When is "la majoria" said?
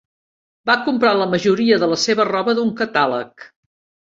1.17-1.79